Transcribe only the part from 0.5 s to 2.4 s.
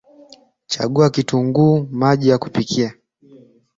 Chagua kitunguu maji vya